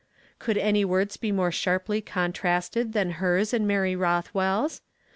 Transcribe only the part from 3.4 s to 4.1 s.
and Mary